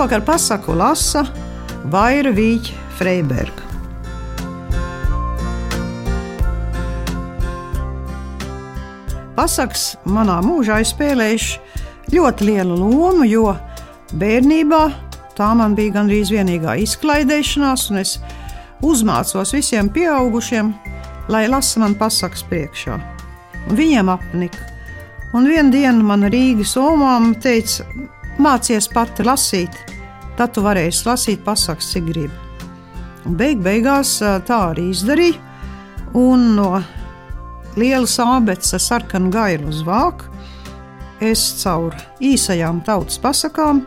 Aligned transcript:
Šovakar 0.00 0.22
pasaku 0.24 0.72
lasa 0.80 1.20
Vaira 1.92 2.30
Vīķa 2.32 2.76
Freiberga. 2.96 3.66
Pasakas 9.36 9.82
manā 10.08 10.38
mūžā 10.40 10.78
ir 10.80 10.88
spēlējuši 10.88 12.14
ļoti 12.14 12.48
lielu 12.48 12.78
lomu, 12.80 13.26
jo 13.28 13.52
bērnībā 14.16 14.78
tā 15.36 15.50
man 15.60 15.76
bija 15.76 15.98
gandrīz 15.98 16.32
vienīgā 16.32 16.78
izklaidēšanās, 16.80 17.90
un 17.92 18.00
es 18.00 18.14
uzmācos 18.80 19.52
visiem 19.52 19.90
pieaugušiem, 19.92 20.70
lai 21.28 21.42
lasa 21.52 21.82
man 21.84 21.98
pasakas 22.00 22.46
priekšā. 22.48 22.96
Un 23.66 23.76
viņiem 23.76 24.14
apnika. 24.16 24.64
Un 25.36 25.50
vienā 25.52 25.76
dienā 25.76 26.08
man 26.08 26.24
Rīgas 26.32 26.72
omām 26.80 27.34
teica, 27.36 27.84
mācies 28.40 28.88
pati 28.92 29.24
lasīt, 29.26 29.74
tad 30.38 30.54
tu 30.54 30.64
varēsi 30.64 31.06
lasīt 31.08 31.44
pasakas, 31.44 31.92
cik 31.92 32.08
gribi. 32.08 32.32
Beig 33.36 33.60
beigās 33.60 34.16
tā 34.48 34.58
arī 34.70 34.88
izdarīja, 34.94 35.36
un 36.16 36.54
no 36.56 36.80
lielas 37.76 38.16
abeces 38.24 38.74
ar 38.74 38.84
sarkanu 38.86 39.30
gailu 39.34 39.68
uz 39.70 39.82
vāku, 39.86 40.30
es 41.20 41.42
caur 41.60 41.94
īsajām 42.24 42.80
tautas 42.86 43.20
pasakām 43.20 43.84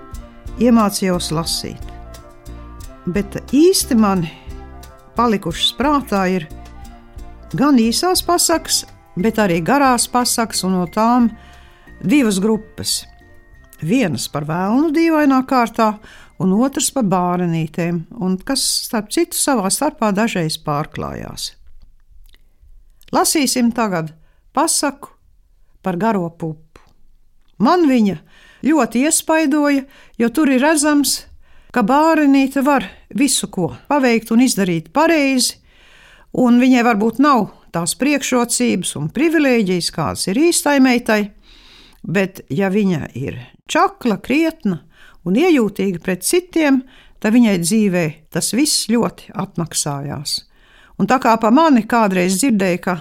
iemācījos 0.61 1.31
lasīt. 1.33 1.81
Bet 3.09 3.35
īsti 3.51 3.97
man 3.99 4.27
palikušas 5.17 5.73
prātā 5.77 6.27
ir 6.31 6.45
gan 7.57 7.79
īsās 7.81 8.21
pasakas, 8.25 8.83
bet 9.17 9.41
arī 9.41 9.59
garās 9.65 10.07
pasakas, 10.07 10.63
un 10.63 10.77
no 10.77 10.85
tām 10.87 11.31
divas 12.01 12.39
grupas. 12.41 13.03
Vienas 13.83 14.29
par 14.31 14.45
vēlnu 14.47 14.93
dīvainā 14.95 15.41
kārtā, 15.47 15.97
un 16.39 16.53
otrs 16.55 16.89
par 16.95 17.05
bārenītēm, 17.09 18.05
un 18.23 18.37
kas, 18.39 18.63
starp 18.87 19.11
citu, 19.13 19.37
savā 19.37 19.69
starpā 19.73 20.11
dažreiz 20.15 20.57
pārklājās. 20.63 21.51
Lasīsim 23.13 23.71
tagad 23.75 24.13
pasaku 24.55 25.11
par 25.83 25.99
garo 26.01 26.29
pupu. 26.29 26.81
Man 27.61 27.85
viņa 27.89 28.17
ļoti 28.65 29.03
iespaidoja, 29.05 29.83
jo 30.17 30.29
tur 30.33 30.49
ir 30.49 30.63
redzams, 30.63 31.21
ka 31.73 31.83
bērnīte 31.85 32.63
var 32.65 32.87
visu 33.13 33.49
ko 33.53 33.73
paveikt 33.89 34.31
un 34.33 34.43
izdarīt 34.45 34.91
pareizi, 34.95 35.59
un 36.33 36.59
viņai 36.61 36.83
varbūt 36.87 37.21
nav 37.21 37.49
tās 37.73 37.95
priekšrocības 37.99 38.95
un 38.99 39.09
privilēģijas, 39.13 39.89
kādas 39.93 40.27
ir 40.29 40.41
īstai 40.49 40.79
meitai, 40.83 41.21
bet 42.03 42.43
ja 42.53 42.69
viņa 42.73 43.13
ir 43.17 43.39
čakla, 43.69 44.17
krietna 44.21 44.81
un 45.23 45.37
iejūtīga 45.39 46.01
pret 46.03 46.25
citiem, 46.27 46.81
tad 47.23 47.35
viņai 47.35 47.57
dzīvē 47.63 48.05
tas 48.33 48.51
viss 48.55 48.89
ļoti 48.91 49.31
atmaksājās. 49.39 50.41
Un 50.99 51.09
tā 51.09 51.17
kā 51.23 51.33
pa 51.41 51.49
mani 51.53 51.85
kādreiz 51.89 52.37
dzirdēju, 52.41 52.81
ka 52.83 52.97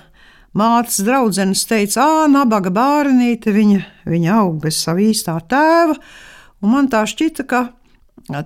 mātes 0.56 1.02
draudzenes 1.04 1.64
teica, 1.68 2.04
ah, 2.04 2.28
nabaga 2.30 2.72
bērnīte, 2.72 3.52
viņa, 3.52 3.82
viņa 4.08 4.38
aug 4.38 4.62
bez 4.62 4.78
sava 4.84 5.02
īstā 5.02 5.36
tēva, 5.50 5.98
un 6.62 6.72
man 6.72 6.88
tā 6.92 7.02
šķita, 7.08 7.46
ka 7.48 7.66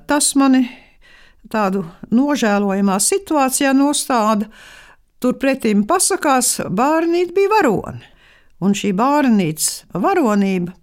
tas 0.09 0.33
mani 0.41 0.65
tādu 1.53 1.85
nožēlojamā 2.11 2.99
situācijā 3.03 3.71
nostāda. 3.77 4.49
Turpretim 5.23 5.87
pasakās, 5.89 6.59
bērnīte 6.69 7.33
bija 7.37 7.53
varone, 7.55 8.03
un 8.61 8.75
šī 8.77 8.93
bērnītes 8.97 9.71
varonība 9.95 10.75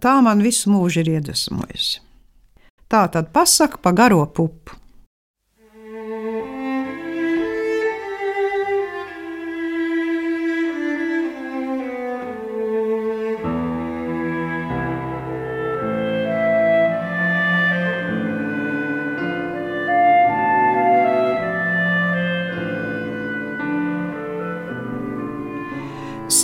tā 0.00 0.18
man 0.24 0.42
visu 0.44 0.72
mūžu 0.72 1.02
ir 1.02 1.12
iedvesmojusi. 1.16 2.00
Tā 2.88 3.06
tad 3.10 3.30
pasaka 3.34 3.80
pa 3.82 3.92
garo 3.96 4.24
pupu. 4.26 4.76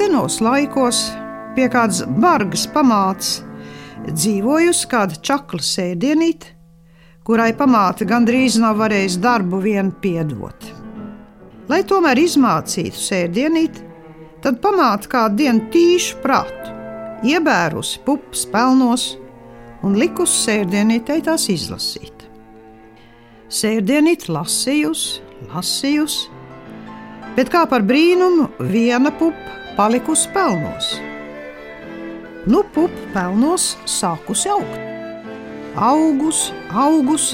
Senos 0.00 0.38
laikos 0.41 0.99
pie 1.53 1.66
kādas 1.69 1.99
bargas 2.22 2.62
pamātes 2.72 3.43
dzīvojusi 4.06 4.87
kāda 4.88 5.19
čakla 5.28 5.61
sēdienīte, 5.61 6.55
kurai 7.28 7.50
pamāte 7.59 8.06
gandrīz 8.09 8.56
nav 8.62 8.78
varējusi 8.81 9.21
darbu 9.21 9.60
vien 9.60 9.91
piedot. 10.00 10.71
Lai 11.69 11.83
tomēr 11.84 12.22
izmācītu 12.22 12.97
sēdienīti, 12.97 13.84
tad 14.41 14.62
pamāte 14.65 15.12
kādu 15.12 15.43
dienu 15.43 15.69
tīšu 15.77 16.22
prātu, 16.25 16.72
iebērusi 17.34 18.00
pupas 18.09 18.49
pelnos 18.56 19.06
un 19.84 20.00
likusi 20.00 20.47
sēdienītei 20.47 21.21
tās 21.28 21.50
izlasīt. 21.53 22.25
Sēdienīte 23.53 24.33
lasījusi, 24.33 25.21
lasījusi, 25.53 26.28
bet 27.37 27.53
kā 27.53 27.69
par 27.69 27.84
brīnumu 27.84 28.49
viena 28.65 29.12
pupa 29.12 29.59
palikusi 29.81 30.29
pelnos. 30.29 31.01
Nu, 32.47 32.61
pupa 32.75 33.01
pelnos 33.15 33.79
sākusi 33.89 34.51
augt. 34.53 34.77
Augus, 35.77 36.53
augus, 36.69 37.31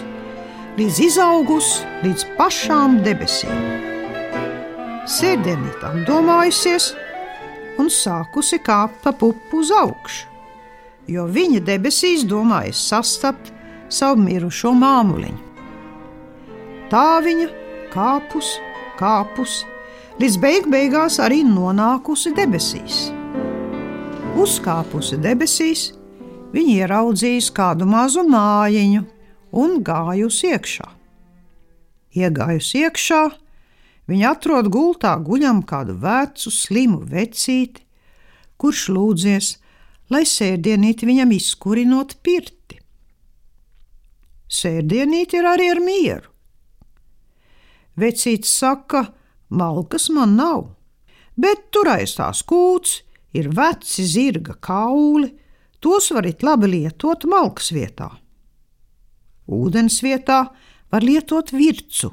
līdz 0.78 1.00
izaugus 1.08 1.72
līdz 2.04 2.22
pašām 2.38 3.00
debesīm. 3.02 3.50
Sēdienīte 5.10 5.90
apdomājusies 5.90 6.92
un 7.82 7.90
sākusi 7.90 8.62
kāpt 8.62 9.02
pa 9.02 9.10
pupu 9.10 9.64
uz 9.66 9.74
augšu, 9.74 10.30
jo 11.10 11.26
viņa 11.26 11.66
debesīs 11.66 12.22
domāja 12.30 12.78
sastapt 12.78 13.50
savu 13.90 14.22
mirušo 14.22 14.70
māmuliņu. 14.86 15.42
Tā 16.94 17.08
viņa 17.26 17.50
kāpus, 17.90 18.60
kāpus, 19.02 19.64
līdz 20.16 20.36
beig 20.40 20.66
beigās 20.72 21.18
arī 21.20 21.42
nonākusi 21.44 22.32
debesīs. 22.36 23.06
Uzkāpusi 24.36 25.18
debesīs, 25.20 25.90
viņa 26.54 26.76
ieraudzījusi 26.82 27.52
kādu 27.56 27.88
mazu 27.88 28.24
mājiņu 28.28 29.02
un 29.60 29.80
gājusi 29.84 30.52
iekšā. 30.54 30.88
Iegājusi 32.16 32.84
iekšā, 32.86 33.22
viņa 34.08 34.32
atrod 34.32 34.70
gultā 34.72 35.12
guļam 35.20 35.60
kādu 35.68 35.96
vecu, 36.00 36.52
slimu 36.52 37.02
vecīti, 37.10 37.84
kurš 38.56 38.86
lūdzies, 38.96 39.50
lai 40.12 40.24
sērdienīti 40.28 41.08
viņam 41.08 41.34
izkurinot 41.36 42.16
pirti. 42.24 42.80
Sērdienīti 44.48 45.40
ir 45.40 45.50
arī 45.50 45.68
ar 45.74 45.82
mieru. 45.82 46.32
Vecītis 47.96 48.52
saka, 48.60 49.06
Malkas 49.48 50.08
man 50.10 50.34
nav, 50.36 50.64
bet 51.38 51.68
tur 51.70 51.90
aiz 51.92 52.16
tās 52.18 52.42
kūts 52.42 53.00
ir 53.36 53.52
veci 53.54 54.04
zirga 54.06 54.56
kauli, 54.60 55.30
tos 55.80 56.10
varat 56.10 56.42
labi 56.42 56.72
lietot 56.72 57.26
malkas 57.30 57.70
vietā. 57.74 58.10
Ūdens 59.46 60.00
vietā 60.02 60.40
var 60.90 61.06
lietot 61.06 61.52
vircu, 61.54 62.10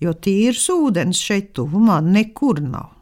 jo 0.00 0.12
tīrs 0.12 0.68
ūdens 0.72 1.20
šeit 1.20 1.52
tuvumā 1.56 2.00
nekur 2.04 2.62
nav. 2.64 2.92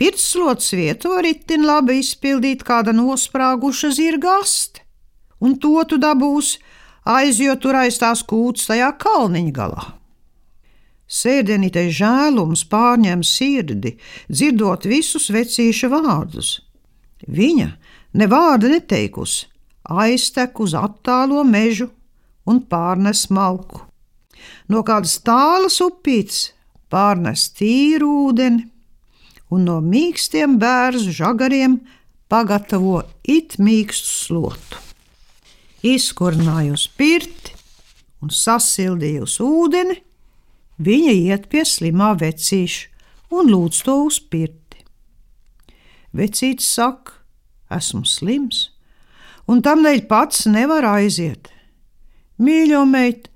Pirtslots 0.00 0.70
vietu 0.72 1.10
var 1.12 1.26
itin 1.28 1.66
labi 1.66 1.98
izpildīt 2.00 2.62
kāda 2.64 2.94
nosprāguša 2.96 3.90
zirga 3.92 4.38
aste, 4.40 4.80
un 5.44 5.58
to 5.60 5.74
tu 5.88 5.98
dabūsi 6.00 6.62
aizjot 7.04 7.60
tur 7.60 7.76
aiz 7.82 7.98
tās 8.00 8.22
kūts 8.24 8.70
tajā 8.70 8.94
kalniņa 9.02 9.52
galā. 9.56 9.84
Sēdenītei 11.10 11.88
žēlums 11.90 12.62
pārņem 12.70 13.24
sirdi, 13.26 13.96
dzirdot 14.30 14.86
visus 14.86 15.26
vecīša 15.34 15.90
vārdus. 15.90 16.60
Viņa 17.26 17.70
ne 18.14 18.26
vārda 18.30 18.70
neteikusi, 18.70 19.48
aiztek 19.90 20.60
uz 20.62 20.76
attālo 20.78 21.42
mežu 21.44 21.90
un 22.46 22.62
pārnes 22.62 23.26
malku. 23.34 23.82
No 24.70 24.84
kādas 24.86 25.18
tālas 25.26 25.80
upītes 25.82 26.52
pārnes 26.90 27.48
tīru 27.58 28.10
ūdeni, 28.28 28.68
un 29.50 29.66
no 29.66 29.80
mīkstiem 29.82 30.58
bērnu 30.62 31.10
žagariem 31.14 31.80
pagatavo 32.30 33.02
it 33.26 33.58
mīkstu 33.58 34.10
slotu. 34.10 34.78
Izkurnājusi 35.86 36.90
pirti 36.96 37.56
un 38.22 38.30
sasildījusi 38.30 39.42
ūdeni, 39.42 39.96
viņa 40.80 41.14
iet 41.28 41.48
pie 41.52 41.64
slimā 41.68 42.14
vecīša 42.20 43.36
un 43.36 43.52
lūdz 43.52 43.84
to 43.86 43.96
uzpirti. 44.06 44.84
Vecītis 46.16 46.66
saka, 46.74 47.14
esmu 47.70 48.02
slims, 48.08 48.70
un 49.46 49.62
tam 49.62 49.84
dēļ 49.86 50.02
pats 50.10 50.48
nevar 50.50 50.86
aiziet. 50.96 51.52
Mīļo 52.40 52.82
meit, 52.88 53.28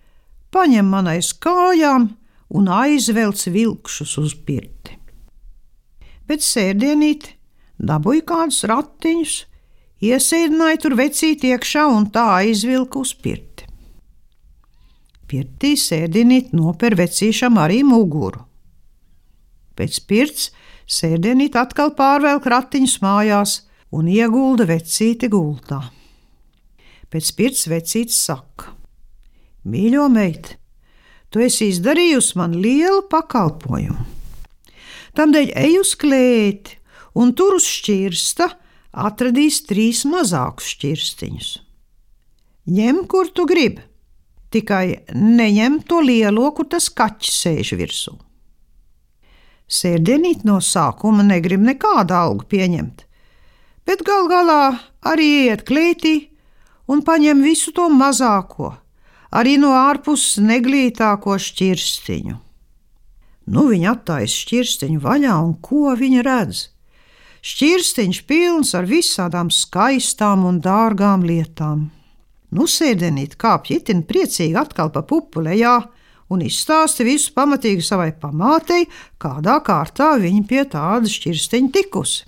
paņem 0.54 0.90
man 0.90 1.10
aiz 1.12 1.30
kājām 1.36 2.08
un 2.54 2.70
aizvelc 2.70 3.46
vilkšus 3.54 4.18
uz 4.22 4.34
pirti. 4.46 4.98
Bet 6.26 6.42
sēdienīt 6.42 7.28
dabūja 7.78 8.24
kādus 8.26 8.64
ratiņus, 8.70 9.34
iesēdināja 10.04 10.80
tur 10.82 10.96
vecīt 10.98 11.44
iekšā 11.46 11.86
un 11.92 12.08
tā 12.14 12.24
aizvilka 12.40 13.02
uz 13.04 13.14
pirti. 13.14 13.53
Pirtī 15.28 15.72
sēdienīt 15.80 16.52
noper 16.52 16.96
vecīšam 16.98 17.56
arī 17.60 17.80
muguru. 17.86 18.42
Pēc 19.74 20.00
pirts 20.08 20.50
sēdienīt 20.86 21.56
atkal 21.58 21.94
pārvelk 21.96 22.46
ratiņus 22.50 22.98
mājās 23.02 23.54
un 23.94 24.10
iegulda 24.10 24.66
vecīti 24.68 25.30
gultā. 25.32 25.80
Pēc 27.10 27.30
pirts 27.38 27.68
vecīts 27.70 28.18
saka: 28.26 28.74
Mīļo 29.64 30.08
meita, 30.12 30.58
tu 31.30 31.40
esi 31.40 31.70
izdarījusi 31.72 32.36
man 32.38 32.58
lielu 32.60 33.06
pakalpojumu. 33.10 34.04
Tādēļ 35.14 35.52
ej 35.56 35.78
uz 35.78 35.94
klēti 35.98 36.76
un 37.14 37.32
tur 37.38 37.56
uz 37.56 37.66
šķirsta 37.70 38.48
atradīs 39.04 39.60
trīs 39.68 40.02
mazākus 40.10 40.72
šķirstiņus. 40.74 41.50
Ņem, 42.74 43.04
kur 43.10 43.30
tu 43.30 43.44
gribi, 43.46 43.82
tikai 44.54 44.84
neņem 45.14 45.80
to 45.88 46.00
lielo, 46.04 46.50
kur 46.56 46.68
tas 46.70 46.86
kaķis 46.88 47.40
sēž 47.44 47.74
virsū. 47.80 48.14
Sērdienīt 49.64 50.44
no 50.44 50.60
sākuma 50.62 51.24
negrib 51.26 51.62
nekādu 51.64 52.14
algu 52.14 52.46
pieņemt, 52.52 53.04
bet 53.88 54.04
gal 54.06 54.28
galā 54.30 54.62
arī 55.08 55.28
iet 55.48 55.64
klētī 55.68 56.14
un 56.88 57.00
paņem 57.04 57.42
visu 57.44 57.72
to 57.76 57.88
mazāko, 57.92 58.74
arī 59.32 59.56
no 59.60 59.72
ārpuses 59.76 60.42
neglītāko 60.44 61.38
šķirstiņu. 61.40 62.36
Nu, 63.44 63.66
viņa 63.68 63.90
attaisa 63.92 64.36
šķirstiņu 64.44 65.02
vaļā, 65.04 65.34
un 65.44 65.56
ko 65.64 65.92
viņa 65.98 66.22
redz? 66.24 66.68
Šķirstiņš 67.44 68.22
pilns 68.28 68.72
ar 68.76 68.86
visādām 68.88 69.50
skaistām 69.52 70.46
un 70.48 70.62
dārgām 70.64 71.26
lietām. 71.28 71.90
Nu, 72.54 72.68
sēdenīt 72.70 73.34
kāpj 73.40 73.78
itin 73.80 74.04
priecīgi 74.06 74.54
atkal 74.58 74.92
pa 74.94 75.02
pupulējā 75.06 75.74
un 76.32 76.44
izstāsta 76.44 77.04
visu 77.06 77.32
pamatīgi 77.34 77.82
savai 77.84 78.12
pamātei, 78.20 78.86
kādā 79.20 79.58
kārtā 79.66 80.14
viņa 80.22 80.46
pie 80.48 80.62
tāda 80.70 81.10
šķirstiņa 81.10 81.72
tikusi. 81.74 82.24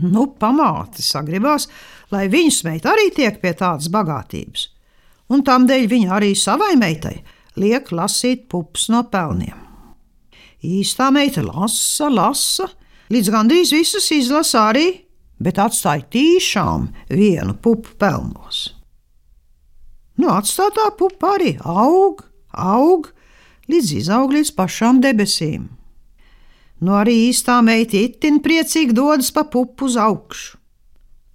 Nu, 0.00 0.26
pamāte 0.40 1.02
sagribās, 1.04 1.68
lai 2.10 2.26
viņas 2.32 2.62
meita 2.66 2.92
arī 2.94 3.10
tiek 3.14 3.40
pie 3.42 3.52
tādas 3.58 3.90
bagātības, 3.92 4.68
un 5.30 5.44
tam 5.46 5.66
dēļ 5.68 5.86
viņa 5.90 6.14
arī 6.16 6.32
savai 6.38 6.72
meitai 6.80 7.18
liek 7.60 7.90
lasīt 7.92 8.46
pupas 8.50 8.88
no 8.92 9.04
pelniem. 9.12 9.58
Īstā 10.64 11.08
meita 11.12 11.44
lasa, 11.44 12.10
lasa, 12.12 12.66
līdz 13.12 13.30
gandrīz 13.32 13.72
visas 13.74 14.10
izlasa 14.14 14.66
arī, 14.70 14.88
bet 15.40 15.60
atstāja 15.60 16.04
tīšām 16.12 16.90
vienu 17.12 17.56
pupu 17.62 17.96
pelnos. 18.00 18.79
Nu, 20.20 20.28
atstātā 20.34 20.90
pupa 20.98 21.36
arī 21.38 21.54
aug, 21.64 22.20
aug, 22.52 23.06
līdz 23.72 23.92
izaug 24.02 24.34
līdz 24.34 24.50
pašām 24.58 25.00
debesīm. 25.00 25.70
Nu, 26.84 26.96
arī 26.98 27.14
īstā 27.30 27.60
meita 27.64 27.96
itin 27.96 28.40
priecīgi 28.44 28.96
dodas 28.96 29.30
pa 29.32 29.46
pupu 29.48 29.88
uz 29.88 29.96
augšu. 30.00 30.58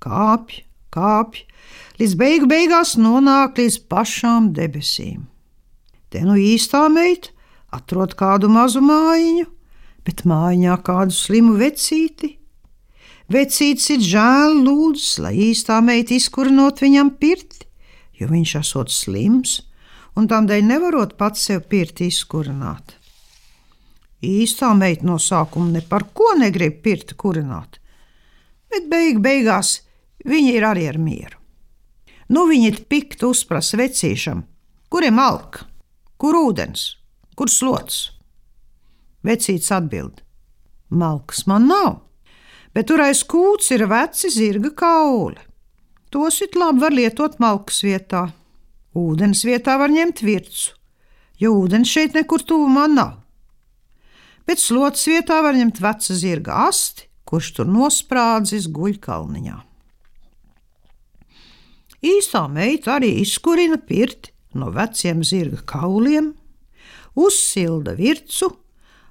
Kāpj, 0.05 0.59
kāpj, 0.93 1.41
līdz 2.01 2.15
beigu 2.19 2.49
beigās 2.51 2.93
nonāk 3.01 3.57
līdz 3.61 3.79
pašām 3.89 4.51
debesīm. 4.57 5.25
Te 6.13 6.21
nu 6.25 6.37
īstā 6.37 6.85
meita 6.93 7.33
atrod 7.73 8.13
kādu 8.19 8.51
mazu 8.53 8.83
mājiņu, 8.85 9.47
bet 10.05 10.25
mājiņā 10.29 10.77
kādu 10.85 11.15
slimu 11.15 11.57
vecīti. 11.57 12.35
Vecītis 13.33 13.89
ir 13.95 14.05
žēl 14.05 14.59
lūdzis, 14.61 15.15
lai 15.25 15.33
īstā 15.49 15.79
meita 15.81 16.13
izkurinot 16.13 16.83
viņam 16.85 17.15
pirti, 17.17 17.64
jo 18.19 18.29
viņš 18.31 18.55
esot 18.61 18.91
slims 18.93 19.59
un 20.15 20.29
tādēļ 20.31 20.65
nevarot 20.65 21.15
pats 21.19 21.47
sev 21.49 21.65
pirti 21.69 22.09
izkurināt. 22.11 22.95
Īstā 24.25 24.71
meita 24.77 25.05
no 25.05 25.19
sākuma 25.21 25.69
ne 25.73 25.83
par 25.85 26.07
ko 26.15 26.33
negrib 26.39 26.81
pirti 26.81 27.17
kurināt, 27.19 27.79
bet 28.71 28.89
beig 28.89 29.19
beigās 29.21 29.81
viņa 30.25 30.57
ir 30.57 30.67
arī 30.71 30.89
ar 30.89 30.97
mieru. 30.97 31.39
Nu 32.31 32.47
viņa 32.49 32.69
ir 32.71 32.83
pikti 32.89 33.27
uzprasa 33.27 33.77
vecīšam, 33.77 34.45
kur 34.89 35.05
ir 35.05 35.13
malka, 35.13 35.67
kur 36.17 36.39
ūdens, 36.39 36.95
Kur 37.35 37.51
slots? 37.51 38.13
Vecīts 39.27 39.67
atbild: 39.75 40.21
Malkas 40.87 41.43
man 41.49 41.67
nav, 41.67 41.97
bet 42.71 42.87
tur 42.87 43.03
aiz 43.03 43.25
kūts 43.27 43.73
ir 43.75 43.83
veci 43.91 44.31
zirga 44.31 44.71
kauli. 44.79 45.41
Tos 46.15 46.37
it 46.39 46.53
labi 46.55 46.79
var 46.79 46.93
lietot 46.95 47.33
malkas 47.43 47.81
vietā. 47.83 48.29
Ūdens 48.95 49.41
vietā 49.43 49.73
var 49.75 49.91
ņemt 49.91 50.21
virsu, 50.23 50.71
jo 51.35 51.49
ūdens 51.59 51.89
šeit 51.91 52.13
nekur 52.15 52.39
tuvumā 52.39 52.85
nav. 52.87 53.17
Bet 54.47 54.61
slots 54.63 55.01
vietā 55.11 55.41
var 55.43 55.57
ņemt 55.59 55.81
veca 55.83 56.15
zirga 56.15 56.61
asti, 56.69 57.09
kurš 57.27 57.49
tur 57.57 57.67
nosprādzis 57.67 58.69
guļkalniņā. 58.71 59.57
Īstā 62.07 62.45
meita 62.47 62.93
arī 62.95 63.09
izkurina 63.19 63.75
pirti 63.75 64.31
no 64.55 64.69
veciem 64.71 65.19
zirga 65.19 65.59
kauliem, 65.67 66.29
uzsilda 67.11 67.91
virsu 67.99 68.53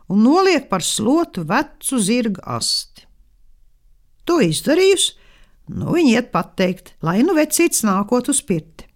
un 0.09 0.25
noliek 0.25 0.71
par 0.73 0.81
slotu 0.81 1.45
vecu 1.53 2.01
zirga 2.01 2.47
asti. 2.57 3.05
To 4.25 4.41
izdarījusi, 4.41 5.19
nu 5.73 5.95
viņa 5.95 6.19
iet 6.19 6.33
pateikt, 6.35 6.95
lai 7.05 7.23
nu 7.25 7.37
vecīts 7.37 7.85
nākot 7.87 8.29
uz 8.33 8.43
pirti. 8.45 8.89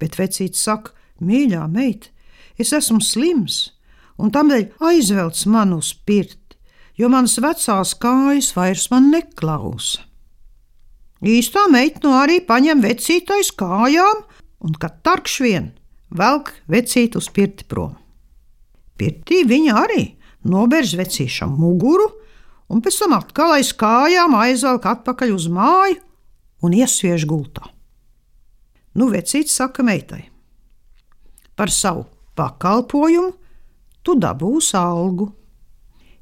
Bet 0.00 0.18
vecīts 0.20 0.60
saka, 0.60 0.92
mīļā 1.24 1.64
meita, 1.72 2.12
es 2.60 2.72
esmu 2.76 3.00
slims, 3.00 3.72
un 4.20 4.32
tādēļ 4.32 4.68
aizvelc 4.90 5.40
mani 5.52 5.78
uz 5.80 5.92
pirti, 6.06 6.58
jo 6.96 7.08
manas 7.12 7.38
vecās 7.40 7.94
kājas 8.00 8.52
vairs 8.56 8.90
man 8.92 9.10
neklausa. 9.12 10.04
Īstā 11.24 11.64
meita 11.72 12.02
no 12.04 12.12
arī 12.18 12.42
paņem 12.44 12.82
vecītais 12.84 13.50
kājām, 13.56 14.20
un 14.60 14.76
kad 14.76 15.00
tarkš 15.04 15.38
vien 15.44 15.70
velk 16.12 16.52
vecītu 16.68 17.20
uz 17.22 17.30
pirti 17.32 17.64
prom. 17.68 17.96
Pirtī 18.96 19.42
viņa 19.48 19.76
arī 19.80 20.04
nobērž 20.48 20.96
vecīšam 21.00 21.56
muguru, 21.58 22.08
un 22.72 22.82
pēc 22.82 22.98
tam 23.02 23.14
atkal 23.16 23.56
aiz 23.56 23.72
kājām 23.76 24.36
aizvelk 24.38 24.86
atpakaļ 24.90 25.34
uz 25.36 25.48
māju 25.52 26.00
un 26.66 26.76
iesviež 26.76 27.26
gultā. 27.28 27.68
Nu, 28.96 29.10
vecīts 29.12 29.56
saka 29.58 29.84
meitai: 29.84 30.24
Par 31.56 31.70
savu 31.72 32.06
pakalpojumu 32.36 33.34
tu 34.02 34.16
dabūsi 34.20 34.76
algu. 34.78 35.30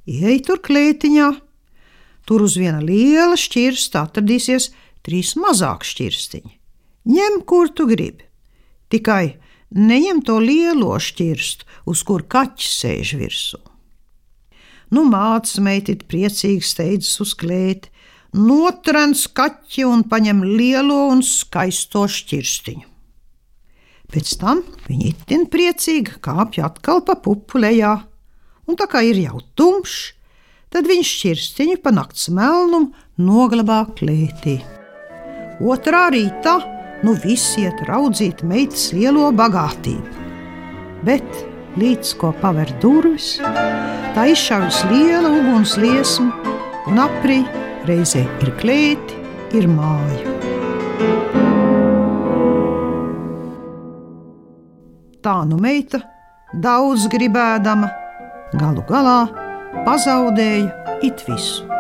Ieej 0.05 0.43
tur 0.45 0.61
klētiņā, 0.61 1.29
tur 2.29 2.45
uz 2.45 2.59
viena 2.61 2.83
liela 2.85 3.39
šķirsta 3.41 4.05
atradīsies 4.05 4.71
trīs 5.05 5.33
mazāki 5.41 5.89
šķirstiņi. 5.93 6.53
Ņem, 7.15 7.41
kur 7.49 7.71
tu 7.73 7.87
gribi. 7.89 8.25
Tikai 8.93 9.37
neņem 9.75 10.23
to 10.25 10.39
lielo 10.41 10.97
šķirstu, 11.01 11.69
uz 11.89 12.03
kur 12.07 12.25
kaķis 12.29 12.77
sēž 12.81 13.15
virsū. 13.21 13.61
Nu, 14.95 15.03
mātes 15.11 15.59
meitīt 15.65 16.05
priecīgi 16.11 16.63
steidzas 16.63 17.21
uz 17.25 17.35
klēti, 17.39 17.91
notrens 18.35 19.27
kaķi 19.27 19.87
un 19.89 20.05
paņem 20.11 20.43
lielo 20.47 21.07
un 21.11 21.23
skaisto 21.27 22.05
šķirstiņu. 22.11 22.91
Pēc 24.15 24.35
tam 24.39 24.61
viņa 24.87 25.07
itin 25.11 25.47
priecīgi 25.51 26.21
kāpj 26.23 26.63
atkal 26.63 27.01
pa 27.07 27.17
pupu 27.19 27.59
lejā, 27.63 27.97
un 28.69 28.79
tā 28.79 28.87
kā 28.91 29.03
ir 29.03 29.19
jau 29.25 29.41
tumšs, 29.59 30.13
tad 30.71 30.87
viņš 30.91 31.11
šķirstiņu 31.19 31.81
pa 31.83 31.95
nakts 31.95 32.29
melnumu 32.35 32.93
noglabā 33.19 33.81
klētī. 33.99 34.61
Otrā 35.63 36.09
rītā 36.15 36.55
nu 37.07 37.15
visi 37.25 37.65
iet 37.65 37.83
raudzīt 37.89 38.43
meitas 38.47 38.93
lielo 38.95 39.31
bagātību. 39.35 40.23
Bet 41.07 41.54
līdz 41.81 42.15
ko 42.21 42.31
paver 42.41 42.71
durvis, 42.83 43.39
tā 44.15 44.29
izšaujas 44.31 44.85
liela 44.93 45.31
uguns 45.31 45.75
liesma, 45.81 46.31
un 46.91 47.01
aprī 47.03 47.43
reizē 47.89 48.25
ir 48.45 48.55
klēti, 48.61 49.21
ir 49.59 49.69
māja. 49.71 50.33
Tā 55.25 55.39
nu 55.49 55.57
meita, 55.57 56.03
daudz 56.53 57.09
gribēdama, 57.13 57.89
galu 58.61 58.85
galā 58.91 59.21
pazaudēja 59.87 60.99
it 61.03 61.25
visu. 61.29 61.74